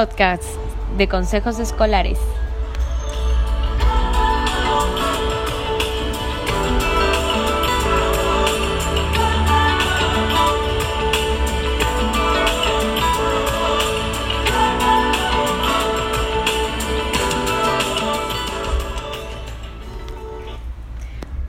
podcast 0.00 0.44
de 0.96 1.08
consejos 1.08 1.58
escolares. 1.58 2.18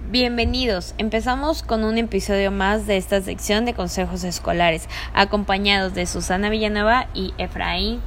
Bienvenidos. 0.09 0.93
Empezamos 0.97 1.63
con 1.63 1.85
un 1.85 1.97
episodio 1.97 2.51
más 2.51 2.85
de 2.85 2.97
esta 2.97 3.21
sección 3.21 3.63
de 3.63 3.73
consejos 3.73 4.25
escolares, 4.25 4.89
acompañados 5.13 5.93
de 5.93 6.05
Susana 6.05 6.49
Villanueva 6.49 7.07
y 7.13 7.33
Efraín 7.37 8.01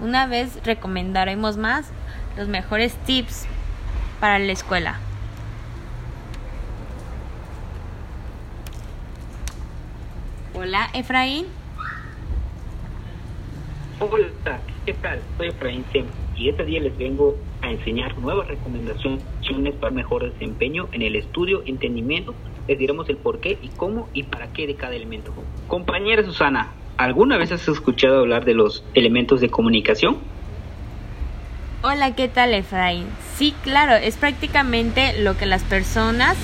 Una 0.00 0.26
vez 0.26 0.64
recomendaremos 0.64 1.58
más 1.58 1.90
los 2.38 2.48
mejores 2.48 2.94
tips 3.04 3.46
para 4.18 4.38
la 4.38 4.50
escuela. 4.50 4.98
Hola, 10.54 10.88
Efraín. 10.94 11.44
Hola, 14.00 14.28
¿qué 14.86 14.94
tal? 14.94 15.20
Soy 15.36 15.48
Efraín 15.48 15.84
Zen 15.92 16.06
y 16.34 16.48
este 16.48 16.64
día 16.64 16.80
les 16.80 16.96
vengo 16.96 17.36
a 17.60 17.70
enseñar 17.70 18.16
nuevas 18.16 18.48
recomendaciones 18.48 19.74
para 19.78 19.92
mejor 19.92 20.32
desempeño 20.32 20.88
en 20.92 21.02
el 21.02 21.14
estudio, 21.14 21.62
entendimiento. 21.66 22.34
Les 22.68 22.78
diremos 22.78 23.06
el 23.10 23.18
por 23.18 23.40
qué 23.40 23.58
y 23.60 23.68
cómo 23.68 24.08
y 24.14 24.22
para 24.22 24.50
qué 24.54 24.66
de 24.66 24.76
cada 24.76 24.94
elemento. 24.94 25.34
Compañera 25.68 26.24
Susana, 26.24 26.72
¿alguna 26.96 27.38
vez 27.38 27.52
has 27.52 27.66
escuchado 27.68 28.20
hablar 28.20 28.44
de 28.44 28.54
los 28.54 28.84
elementos 28.94 29.40
de 29.40 29.50
comunicación? 29.50 30.18
Hola, 31.82 32.14
¿qué 32.14 32.28
tal 32.28 32.54
Efraín? 32.54 33.06
Sí, 33.36 33.54
claro, 33.62 33.94
es 33.94 34.16
prácticamente 34.16 35.20
lo 35.20 35.36
que 35.36 35.46
las 35.46 35.64
personas 35.64 36.36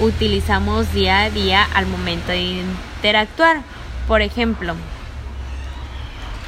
utilizamos 0.00 0.92
día 0.92 1.22
a 1.22 1.30
día 1.30 1.64
al 1.74 1.86
momento 1.86 2.30
de 2.30 2.62
interactuar. 2.62 3.62
Por 4.06 4.22
ejemplo, 4.22 4.74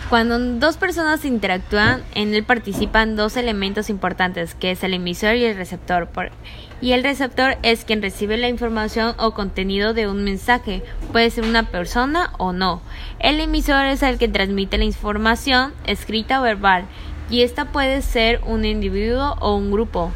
cuando 0.09 0.39
dos 0.39 0.77
personas 0.77 1.25
interactúan, 1.25 2.05
en 2.15 2.33
él 2.33 2.45
participan 2.45 3.17
dos 3.17 3.37
elementos 3.37 3.91
importantes, 3.91 4.55
que 4.55 4.71
es 4.71 4.85
el 4.85 4.95
emisor 4.95 5.35
y 5.35 5.45
el 5.45 5.57
receptor. 5.57 6.09
Y 6.81 6.93
el 6.93 7.03
receptor 7.03 7.57
es 7.63 7.85
quien 7.85 8.03
recibe 8.03 8.37
la 8.37 8.48
información 8.48 9.15
o 9.19 9.33
contenido 9.33 9.95
de 9.95 10.07
un 10.07 10.23
mensaje, 10.23 10.85
puede 11.11 11.31
ser 11.31 11.45
una 11.45 11.65
persona 11.65 12.33
o 12.39 12.53
no. 12.53 12.83
El 13.19 13.41
emisor 13.41 13.87
es 13.87 14.03
el 14.03 14.19
que 14.19 14.29
transmite 14.29 14.79
la 14.79 14.85
información 14.85 15.73
escrita 15.85 16.41
o 16.41 16.45
verbal, 16.45 16.85
y 17.29 17.43
esta 17.43 17.73
puede 17.73 18.01
ser 18.03 18.41
un 18.47 18.64
individuo 18.64 19.35
o 19.41 19.57
un 19.57 19.73
grupo. 19.73 20.13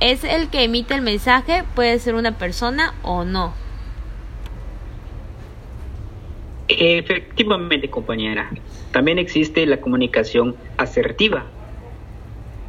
Es 0.00 0.24
el 0.24 0.48
que 0.48 0.64
emite 0.64 0.94
el 0.94 1.02
mensaje, 1.02 1.64
puede 1.74 1.98
ser 1.98 2.14
una 2.14 2.38
persona 2.38 2.94
o 3.02 3.24
no. 3.24 3.59
Efectivamente, 6.78 7.90
compañera. 7.90 8.48
También 8.92 9.18
existe 9.18 9.66
la 9.66 9.80
comunicación 9.80 10.54
asertiva, 10.76 11.44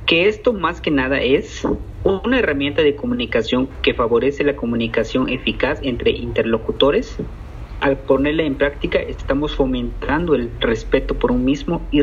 que 0.07 0.27
esto 0.27 0.53
más 0.53 0.81
que 0.81 0.91
nada 0.91 1.21
es 1.21 1.67
una 2.03 2.39
herramienta 2.39 2.81
de 2.81 2.95
comunicación 2.95 3.69
que 3.83 3.93
favorece 3.93 4.43
la 4.43 4.55
comunicación 4.55 5.29
eficaz 5.29 5.79
entre 5.83 6.11
interlocutores. 6.11 7.15
Al 7.79 7.97
ponerla 7.97 8.43
en 8.43 8.55
práctica 8.55 8.99
estamos 8.99 9.55
fomentando 9.55 10.35
el 10.35 10.51
respeto 10.59 11.15
por 11.15 11.31
un 11.31 11.45
mismo 11.45 11.87
y, 11.91 12.01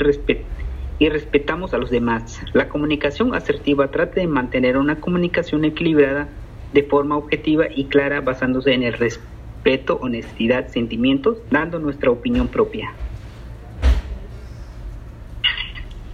y 0.98 1.08
respetamos 1.08 1.74
a 1.74 1.78
los 1.78 1.90
demás. 1.90 2.40
La 2.52 2.68
comunicación 2.68 3.34
asertiva 3.34 3.90
trata 3.90 4.20
de 4.20 4.26
mantener 4.26 4.76
una 4.76 5.00
comunicación 5.00 5.64
equilibrada 5.64 6.28
de 6.72 6.82
forma 6.82 7.16
objetiva 7.16 7.66
y 7.74 7.84
clara 7.86 8.20
basándose 8.20 8.72
en 8.72 8.84
el 8.84 8.92
respeto 8.92 9.37
respeto, 9.58 9.98
honestidad, 10.00 10.68
sentimientos, 10.68 11.38
dando 11.50 11.78
nuestra 11.78 12.10
opinión 12.10 12.48
propia. 12.48 12.92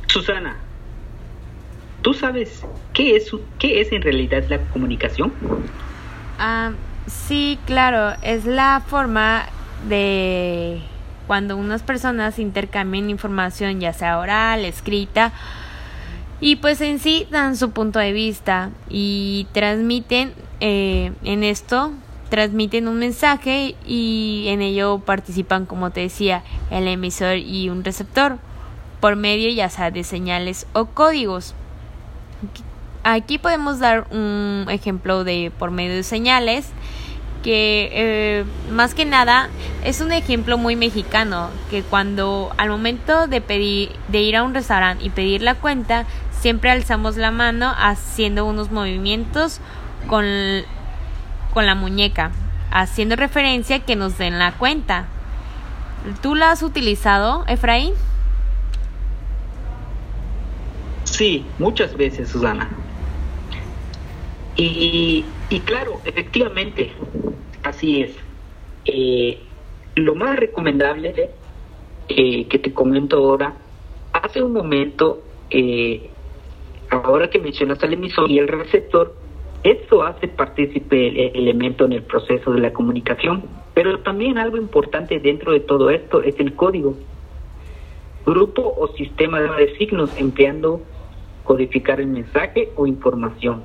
Susana, 0.07 0.57
¿tú 2.03 2.15
sabes 2.15 2.65
qué 2.93 3.17
es, 3.17 3.31
qué 3.59 3.81
es 3.81 3.93
en 3.93 4.03
realidad 4.03 4.45
la 4.49 4.59
comunicación? 4.69 5.33
Ah, 6.39 6.73
sí, 7.07 7.59
claro, 7.67 8.17
es 8.23 8.45
la 8.45 8.83
forma 8.87 9.47
de 9.89 10.81
cuando 11.27 11.57
unas 11.57 11.83
personas 11.83 12.39
intercambian 12.39 13.11
información, 13.11 13.81
ya 13.81 13.93
sea 13.93 14.19
oral, 14.19 14.65
escrita, 14.65 15.33
y 16.41 16.57
pues 16.57 16.81
en 16.81 16.99
sí 16.99 17.27
dan 17.31 17.57
su 17.57 17.71
punto 17.71 17.99
de 17.99 18.13
vista 18.13 18.71
y 18.89 19.47
transmiten 19.53 20.33
eh, 20.61 21.13
en 21.25 21.45
esto 21.45 21.93
transmiten 22.35 22.89
un 22.89 22.99
mensaje 22.99 23.77
y 23.87 24.47
en 24.49 24.61
ello 24.61 24.99
participan, 24.99 25.67
como 25.67 25.91
te 25.91 26.01
decía, 26.01 26.43
el 26.73 26.89
emisor 26.89 27.37
y 27.37 27.69
un 27.69 27.85
receptor 27.85 28.39
por 28.99 29.15
medio 29.15 29.49
ya 29.51 29.69
sea 29.69 29.93
de 29.93 30.03
señales 30.03 30.67
o 30.73 30.87
códigos. 30.87 31.55
Aquí 33.05 33.39
podemos 33.39 33.79
dar 33.79 34.09
un 34.11 34.67
ejemplo 34.69 35.23
de 35.23 35.53
por 35.57 35.71
medio 35.71 35.95
de 35.95 36.03
señales 36.03 36.67
que 37.45 37.91
eh, 37.93 38.45
más 38.73 38.95
que 38.95 39.05
nada 39.05 39.49
es 39.85 40.01
un 40.01 40.11
ejemplo 40.11 40.59
muy 40.59 40.75
mexicano 40.75 41.51
que 41.71 41.83
cuando 41.83 42.53
al 42.57 42.69
momento 42.69 43.29
de 43.29 43.41
pedir 43.41 43.91
de 44.09 44.23
ir 44.23 44.35
a 44.35 44.43
un 44.43 44.55
restaurante 44.55 45.05
y 45.05 45.11
pedir 45.11 45.43
la 45.43 45.55
cuenta 45.55 46.05
siempre 46.41 46.71
alzamos 46.71 47.17
la 47.17 47.31
mano 47.31 47.73
haciendo 47.77 48.45
unos 48.45 48.73
movimientos 48.73 49.61
con 50.09 50.25
con 51.55 51.65
la 51.67 51.75
muñeca, 51.75 52.33
haciendo 52.71 53.17
referencia 53.17 53.77
a 53.77 53.81
que 53.81 53.97
nos 53.97 54.19
den 54.19 54.39
la 54.39 54.53
cuenta. 54.53 55.07
¿Tú 56.21 56.35
la 56.35 56.51
has 56.51 56.63
utilizado, 56.63 57.45
Efraín? 57.47 57.95
Sí, 61.05 61.47
muchas 61.59 61.97
veces, 61.97 62.29
Susana. 62.29 62.69
Y, 64.57 65.25
y 65.49 65.61
claro, 65.61 66.01
efectivamente, 66.05 66.93
así 67.63 68.03
es. 68.03 68.11
Eh, 68.85 69.39
lo 69.95 70.15
más 70.15 70.37
recomendable 70.37 71.31
eh, 72.09 72.47
que 72.49 72.59
te 72.59 72.73
comento 72.73 73.17
ahora, 73.17 73.55
hace 74.13 74.43
un 74.43 74.53
momento, 74.53 75.23
eh, 75.51 76.11
ahora 76.91 77.31
que 77.31 77.39
mencionas 77.39 77.83
al 77.83 77.93
emisor 77.93 78.31
y 78.31 78.39
el 78.39 78.49
receptor, 78.49 79.17
esto 79.65 80.03
hace 80.03 80.29
partícipe 80.29 81.09
el 81.09 81.35
elemento 81.35 81.87
en 81.87 81.95
el 81.95 82.03
proceso 82.03 82.53
de 82.53 82.61
la 82.61 82.75
comunicación, 82.75 83.45
pero 83.73 83.99
también 84.01 84.37
algo 84.37 84.59
importante 84.59 85.19
dentro 85.19 85.53
de 85.53 85.61
todo 85.61 85.89
esto 85.89 86.23
es 86.23 86.39
el 86.39 86.55
código. 86.55 86.95
Grupo 88.27 88.75
o 88.79 88.89
sistema 88.89 89.41
de 89.41 89.75
signos 89.77 90.11
empleando 90.19 90.83
codificar 91.45 91.99
el 91.99 92.09
mensaje 92.09 92.71
o 92.77 92.87
información. 92.87 93.63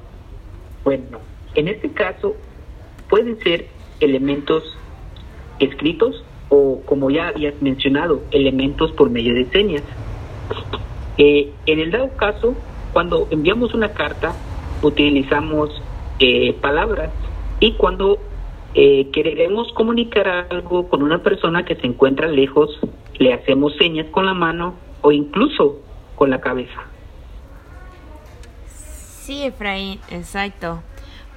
Bueno, 0.86 1.20
en 1.56 1.68
este 1.68 1.90
caso 1.90 2.36
pueden 3.10 3.38
ser 3.40 3.68
elementos 4.00 4.78
escritos 5.60 6.24
o, 6.48 6.82
como 6.86 7.10
ya 7.10 7.28
habías 7.28 7.62
mencionado, 7.62 8.22
elementos 8.32 8.94
por 8.94 9.10
medio 9.10 9.34
de 9.34 9.46
señas. 9.50 9.84
Eh, 11.18 11.52
en 11.66 11.80
el 11.80 11.92
dado 11.92 12.10
caso, 12.16 12.56
cuando 12.94 13.28
enviamos 13.32 13.74
una 13.74 13.92
carta, 13.92 14.34
utilizamos 14.82 15.82
eh, 16.20 16.54
palabras. 16.62 17.12
Y 17.60 17.74
cuando 17.74 18.18
eh, 18.74 19.10
queremos 19.12 19.72
comunicar 19.74 20.48
algo 20.50 20.88
con 20.90 21.04
una 21.04 21.24
persona 21.24 21.66
que 21.66 21.76
se 21.76 21.88
encuentra 21.88 22.28
lejos, 22.28 22.80
le 23.18 23.34
hacemos 23.34 23.76
señas 23.78 24.08
con 24.12 24.26
la 24.26 24.34
mano 24.34 24.76
o 25.02 25.12
incluso 25.12 25.80
con 26.16 26.30
la 26.30 26.40
cabeza. 26.40 26.82
Sí, 28.68 29.44
Efraín, 29.44 30.00
exacto. 30.10 30.82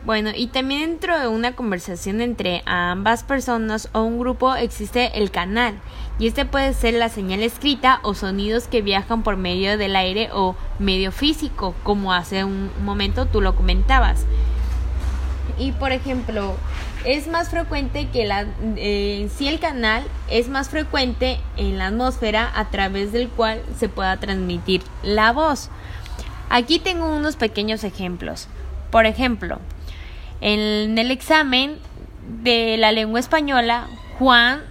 Bueno, 0.05 0.31
y 0.34 0.49
también 0.49 0.90
dentro 0.90 1.19
de 1.20 1.29
una 1.29 1.55
conversación 1.55 2.20
entre 2.20 2.62
ambas 2.67 3.23
personas 3.23 3.88
o 3.93 4.02
un 4.02 4.19
grupo 4.19 4.55
existe 4.56 5.17
el 5.19 5.31
canal, 5.31 5.75
y 6.19 6.26
este 6.26 6.44
puede 6.44 6.75
ser 6.75 6.94
la 6.94 7.08
señal 7.08 7.43
escrita 7.43 8.00
o 8.02 8.14
sonidos 8.14 8.67
que 8.67 8.82
viajan 8.82 9.23
por 9.23 9.37
medio 9.37 9.79
del 9.79 9.94
aire 9.94 10.31
o 10.32 10.56
medio 10.81 11.12
físico, 11.12 11.75
como 11.84 12.12
hace 12.12 12.44
un 12.44 12.70
momento 12.84 13.26
tú 13.26 13.40
lo 13.40 13.55
comentabas. 13.55 14.26
Y 15.58 15.72
por 15.72 15.92
ejemplo, 15.92 16.56
es 17.04 17.26
más 17.26 17.50
frecuente 17.50 18.08
que 18.08 18.24
la, 18.24 18.46
eh, 18.76 19.28
si 19.36 19.48
el 19.48 19.58
canal 19.58 20.04
es 20.30 20.48
más 20.48 20.68
frecuente 20.68 21.40
en 21.56 21.78
la 21.78 21.88
atmósfera 21.88 22.50
a 22.54 22.70
través 22.70 23.12
del 23.12 23.28
cual 23.28 23.60
se 23.78 23.88
pueda 23.88 24.16
transmitir 24.18 24.82
la 25.02 25.32
voz. 25.32 25.70
Aquí 26.48 26.78
tengo 26.78 27.06
unos 27.06 27.36
pequeños 27.36 27.82
ejemplos. 27.84 28.48
Por 28.90 29.06
ejemplo, 29.06 29.58
en 30.40 30.98
el 30.98 31.10
examen 31.10 31.78
de 32.42 32.76
la 32.76 32.92
lengua 32.92 33.20
española, 33.20 33.86
Juan 34.18 34.62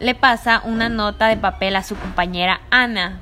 le 0.00 0.14
pasa 0.14 0.62
una 0.64 0.88
nota 0.88 1.28
de 1.28 1.36
papel 1.36 1.76
a 1.76 1.82
su 1.82 1.96
compañera 1.96 2.60
Ana. 2.70 3.20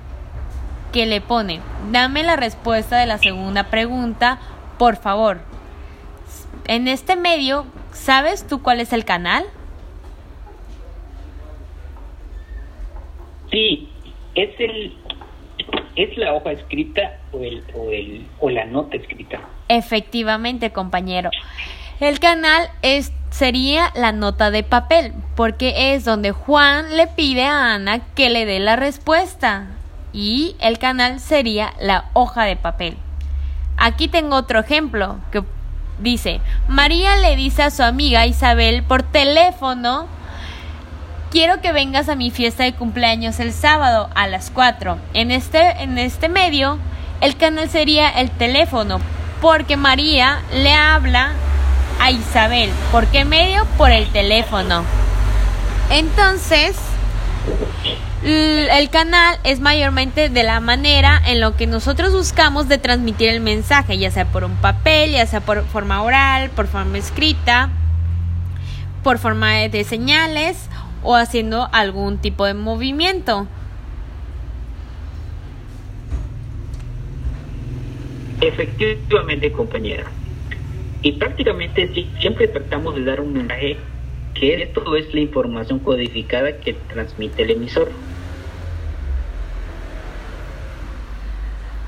que 0.93 1.05
le 1.05 1.20
pone, 1.20 1.61
dame 1.93 2.23
la 2.23 2.37
respuesta 2.37 2.97
de 2.97 3.06
la 3.06 3.19
segunda 3.19 3.64
pregunta, 3.64 4.38
por 4.79 4.97
favor. 4.97 5.41
En 6.69 6.89
este 6.89 7.17
medio, 7.17 7.67
¿sabes 7.93 8.47
tú 8.47 8.63
cuál 8.63 8.81
es 8.81 8.93
el 8.93 9.05
canal? 9.05 9.45
Sí, 13.51 13.89
es 14.35 14.51
el 14.59 14.97
es 15.95 16.17
la 16.19 16.35
hoja 16.35 16.53
escrita 16.53 17.19
o 17.33 17.39
el 17.39 17.65
o 17.75 17.91
el 17.91 18.27
o 18.41 18.51
la 18.51 18.65
nota 18.67 18.97
escrita. 18.97 19.41
Efectivamente, 19.69 20.73
compañero. 20.73 21.31
El 22.01 22.19
canal 22.21 22.69
es 22.83 23.12
sería 23.31 23.93
la 23.95 24.12
nota 24.12 24.51
de 24.51 24.62
papel, 24.62 25.12
porque 25.35 25.95
es 25.95 26.05
donde 26.05 26.33
Juan 26.33 26.97
le 26.97 27.07
pide 27.07 27.45
a 27.45 27.75
Ana 27.75 28.01
que 28.15 28.31
le 28.31 28.47
dé 28.47 28.61
la 28.61 28.77
respuesta 28.77 29.67
y 30.12 30.57
el 30.61 30.79
canal 30.79 31.21
sería 31.21 31.75
la 31.81 32.07
hoja 32.15 32.45
de 32.45 32.57
papel. 32.57 32.97
Aquí 33.77 34.09
tengo 34.09 34.37
otro 34.37 34.59
ejemplo 34.59 35.19
que 35.31 35.43
dice, 35.99 36.41
María 36.69 37.17
le 37.17 37.37
dice 37.37 37.63
a 37.63 37.71
su 37.71 37.83
amiga 37.83 38.27
Isabel 38.27 38.83
por 38.83 39.03
teléfono, 39.03 40.07
quiero 41.31 41.61
que 41.61 41.73
vengas 41.73 42.09
a 42.09 42.17
mi 42.17 42.31
fiesta 42.31 42.65
de 42.65 42.75
cumpleaños 42.75 43.41
el 43.41 43.53
sábado 43.53 44.11
a 44.15 44.27
las 44.27 44.51
4. 44.51 44.99
En 45.15 45.31
este, 45.31 45.83
en 45.83 45.99
este 45.99 46.29
medio, 46.29 46.79
el 47.21 47.37
canal 47.37 47.69
sería 47.69 48.09
el 48.09 48.31
teléfono, 48.31 49.01
porque 49.41 49.77
María 49.77 50.41
le 50.53 50.73
habla 50.73 51.33
a 52.01 52.11
Isabel. 52.11 52.71
¿Por 52.93 53.07
qué 53.07 53.25
medio? 53.25 53.65
Por 53.77 53.91
el 53.91 54.07
teléfono. 54.09 54.85
Entonces, 55.91 56.77
el 58.23 58.91
canal 58.91 59.39
es 59.45 59.61
mayormente 59.61 60.29
de 60.29 60.43
la 60.43 60.61
manera 60.61 61.21
en 61.27 61.41
lo 61.41 61.57
que 61.57 61.67
nosotros 61.67 62.13
buscamos 62.13 62.69
de 62.69 62.79
transmitir 62.79 63.29
el 63.29 63.41
mensaje, 63.41 63.99
ya 63.99 64.11
sea 64.11 64.25
por 64.27 64.45
un 64.45 64.57
papel, 64.57 65.13
ya 65.13 65.27
sea 65.27 65.41
por 65.41 65.65
forma 65.65 66.03
oral, 66.03 66.51
por 66.51 66.67
forma 66.67 66.99
escrita, 66.99 67.71
por 69.03 69.19
forma 69.19 69.53
de 69.53 69.85
señales 69.85 70.69
o 71.03 71.15
haciendo 71.15 71.69
algún 71.73 72.19
tipo 72.19 72.45
de 72.45 72.55
movimiento. 72.55 73.47
Efectivamente, 78.41 79.53
compañera. 79.53 80.05
Y 81.03 81.13
prácticamente 81.13 81.91
siempre 82.19 82.49
tratamos 82.49 82.97
de 82.97 83.05
dar 83.05 83.21
un 83.21 83.33
mensaje 83.33 83.77
que 84.38 84.62
esto 84.62 84.97
es 84.97 85.12
la 85.15 85.21
información 85.21 85.79
codificada 85.79 86.59
que 86.59 86.75
transmite 86.75 87.43
el 87.43 87.50
emisor. 87.53 87.91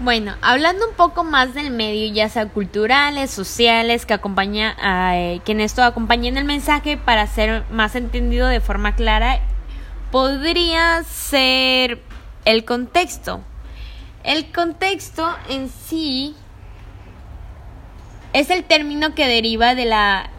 Bueno, 0.01 0.35
hablando 0.43 0.89
un 0.89 0.95
poco 0.95 1.25
más 1.25 1.55
del 1.55 1.73
medio, 1.73 2.13
ya 2.13 2.29
sea 2.29 2.47
culturales, 2.47 3.33
sociales, 3.33 4.07
que 4.07 4.15
acompaña 4.15 4.77
eh, 5.15 5.41
que 5.45 5.53
en 5.53 5.61
esto 5.61 5.83
acompañen 5.83 6.37
el 6.37 6.45
mensaje 6.45 6.97
para 6.97 7.27
ser 7.27 7.65
más 7.71 7.97
entendido 7.97 8.47
de 8.47 8.61
forma 8.61 8.95
clara, 8.95 9.41
podría 10.13 11.03
ser 11.03 12.01
el 12.45 12.65
contexto. 12.65 13.41
El 14.23 14.53
contexto 14.53 15.29
en 15.49 15.69
sí 15.69 16.37
es 18.33 18.51
el 18.51 18.63
término 18.63 19.17
que 19.17 19.27
deriva 19.27 19.75
de 19.75 19.85
la 19.85 20.31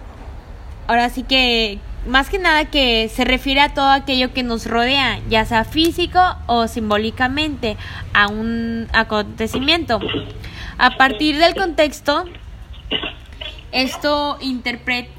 ahora 0.88 1.10
sí 1.10 1.24
que 1.24 1.80
más 2.10 2.30
que 2.30 2.40
nada 2.40 2.66
que 2.66 3.10
se 3.10 3.24
refiere 3.24 3.62
a 3.62 3.74
todo 3.74 3.90
aquello 3.90 4.34
que 4.34 4.44
nos 4.44 4.66
rodea, 4.66 5.20
ya 5.30 5.46
sea 5.46 5.64
físico 5.64 6.20
o 6.48 6.68
simbólicamente, 6.68 7.78
a 8.14 8.28
un 8.28 8.88
acontecimiento. 8.94 10.00
A 10.78 10.98
partir 10.98 11.38
del 11.38 11.56
contexto, 11.56 12.26
esto, 13.72 14.38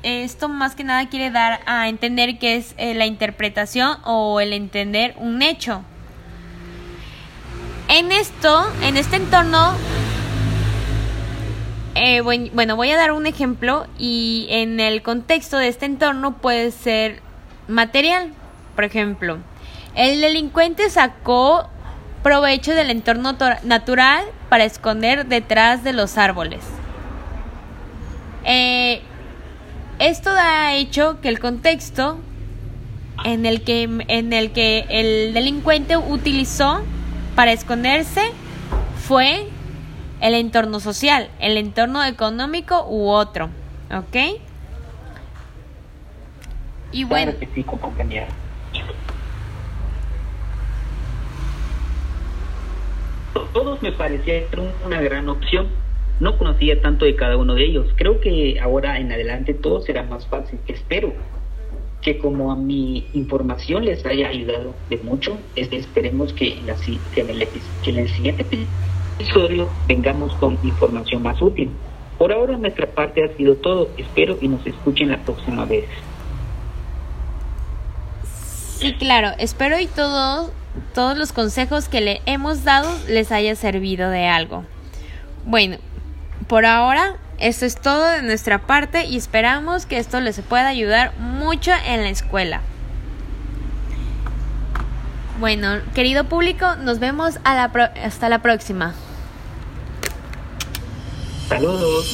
esto 0.02 0.48
más 0.48 0.74
que 0.74 0.84
nada 0.84 1.08
quiere 1.08 1.30
dar 1.30 1.60
a 1.66 1.88
entender 1.88 2.38
que 2.38 2.56
es 2.56 2.74
eh, 2.76 2.94
la 2.94 3.06
interpretación 3.06 3.98
o 4.04 4.40
el 4.40 4.52
entender 4.52 5.14
un 5.18 5.42
hecho. 5.42 5.82
En 7.88 8.12
esto, 8.12 8.70
en 8.82 8.96
este 8.96 9.16
entorno, 9.16 9.74
eh, 11.94 12.20
bueno, 12.20 12.76
voy 12.76 12.90
a 12.90 12.96
dar 12.96 13.12
un 13.12 13.26
ejemplo 13.26 13.86
y 13.98 14.46
en 14.50 14.80
el 14.80 15.02
contexto 15.02 15.56
de 15.56 15.68
este 15.68 15.86
entorno 15.86 16.38
puede 16.38 16.70
ser 16.70 17.20
material. 17.68 18.32
Por 18.74 18.84
ejemplo, 18.84 19.38
el 19.94 20.20
delincuente 20.20 20.88
sacó 20.88 21.68
provecho 22.22 22.74
del 22.74 22.90
entorno 22.90 23.36
natural 23.64 24.24
para 24.48 24.64
esconder 24.64 25.26
detrás 25.26 25.82
de 25.82 25.92
los 25.92 26.16
árboles. 26.18 26.60
Eh, 28.44 29.02
esto 29.98 30.30
ha 30.30 30.74
hecho 30.74 31.20
que 31.20 31.28
el 31.28 31.40
contexto 31.40 32.18
en 33.24 33.46
el 33.46 33.62
que, 33.62 33.82
en 33.82 34.32
el 34.32 34.52
que 34.52 34.86
el 34.88 35.34
delincuente 35.34 35.96
utilizó 35.96 36.82
para 37.34 37.52
esconderse 37.52 38.22
fue 39.06 39.48
el 40.20 40.34
entorno 40.34 40.80
social, 40.80 41.30
el 41.40 41.56
entorno 41.56 42.04
económico 42.04 42.86
u 42.88 43.08
otro. 43.08 43.50
¿Ok? 43.92 44.40
Y 46.92 47.04
bueno. 47.04 47.32
Todos 53.52 53.82
me 53.82 53.92
parecían 53.92 54.44
una 54.84 55.00
gran 55.00 55.28
opción. 55.28 55.68
No 56.20 56.36
conocía 56.36 56.80
tanto 56.82 57.04
de 57.06 57.16
cada 57.16 57.36
uno 57.36 57.54
de 57.54 57.64
ellos. 57.64 57.86
Creo 57.96 58.20
que 58.20 58.60
ahora 58.60 58.98
en 58.98 59.10
adelante 59.10 59.54
todo 59.54 59.80
será 59.80 60.02
más 60.02 60.26
fácil. 60.26 60.58
Espero 60.66 61.14
que 62.02 62.18
como 62.18 62.52
a 62.52 62.56
mi 62.56 63.06
información 63.14 63.84
les 63.84 64.04
haya 64.06 64.28
ayudado 64.28 64.74
de 64.88 64.98
mucho, 64.98 65.38
esperemos 65.54 66.32
que 66.32 66.58
en, 66.58 66.66
la, 66.66 66.74
que 67.14 67.20
en, 67.20 67.30
el, 67.30 67.48
que 67.82 67.90
en 67.90 67.98
el 67.98 68.08
siguiente 68.08 68.42
episodio 68.42 68.68
vengamos 69.86 70.34
con 70.34 70.58
información 70.62 71.22
más 71.22 71.40
útil. 71.40 71.70
Por 72.18 72.32
ahora 72.32 72.56
nuestra 72.56 72.86
parte 72.86 73.24
ha 73.24 73.36
sido 73.36 73.54
todo. 73.56 73.88
Espero 73.96 74.36
y 74.40 74.48
nos 74.48 74.66
escuchen 74.66 75.10
la 75.10 75.18
próxima 75.18 75.64
vez. 75.64 75.86
Sí, 78.78 78.94
claro. 78.94 79.30
Espero 79.38 79.78
y 79.78 79.86
todos 79.86 80.50
todos 80.94 81.16
los 81.16 81.32
consejos 81.32 81.88
que 81.88 82.00
le 82.00 82.22
hemos 82.26 82.64
dado 82.64 82.88
les 83.08 83.32
haya 83.32 83.54
servido 83.56 84.10
de 84.10 84.26
algo. 84.26 84.64
Bueno, 85.44 85.78
por 86.46 86.66
ahora 86.66 87.16
esto 87.38 87.64
es 87.64 87.76
todo 87.80 88.06
de 88.06 88.22
nuestra 88.22 88.58
parte 88.58 89.06
y 89.06 89.16
esperamos 89.16 89.86
que 89.86 89.98
esto 89.98 90.20
les 90.20 90.40
pueda 90.40 90.68
ayudar 90.68 91.16
mucho 91.18 91.72
en 91.86 92.02
la 92.02 92.10
escuela. 92.10 92.60
Bueno, 95.38 95.78
querido 95.94 96.24
público, 96.24 96.76
nos 96.76 96.98
vemos 96.98 97.38
hasta 97.44 98.28
la 98.28 98.42
próxima. 98.42 98.94
Saludos. 101.50 102.06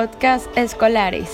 Podcast 0.00 0.46
escolares. 0.56 1.28